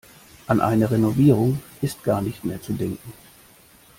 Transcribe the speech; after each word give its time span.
An 0.47 0.61
eine 0.61 0.89
Renovierung 0.89 1.61
ist 1.83 2.01
gar 2.03 2.23
nicht 2.23 2.43
mehr 2.43 2.59
zu 2.59 2.73
denken. 2.73 3.13